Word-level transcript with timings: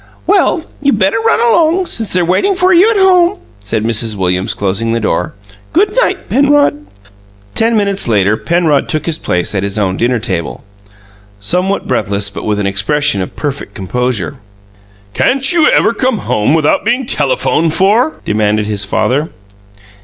"Well, 0.25 0.63
you'd 0.81 0.97
better 0.97 1.19
run 1.19 1.39
along, 1.39 1.85
since 1.85 2.11
they're 2.11 2.25
waiting 2.25 2.55
for 2.55 2.73
you 2.73 2.89
at 2.89 2.97
home," 2.97 3.37
said 3.59 3.83
Mrs. 3.83 4.15
Williams, 4.15 4.55
closing 4.55 4.93
the 4.93 4.99
door. 4.99 5.35
"Good 5.73 5.95
night, 6.01 6.27
Penrod."... 6.27 6.87
Ten 7.53 7.77
minutes 7.77 8.07
later 8.07 8.35
Penrod 8.35 8.89
took 8.89 9.05
his 9.05 9.19
place 9.19 9.53
at 9.53 9.61
his 9.61 9.77
own 9.77 9.97
dinner 9.97 10.17
table, 10.17 10.63
somewhat 11.39 11.85
breathless 11.87 12.31
but 12.31 12.45
with 12.47 12.59
an 12.59 12.65
expression 12.65 13.21
of 13.21 13.35
perfect 13.35 13.75
composure. 13.75 14.37
"Can't 15.13 15.51
you 15.53 15.69
EVER 15.69 15.93
come 15.93 16.17
home 16.17 16.55
without 16.55 16.83
being 16.83 17.05
telephoned 17.05 17.75
for?" 17.75 18.19
demanded 18.25 18.65
his 18.65 18.83
father. 18.83 19.29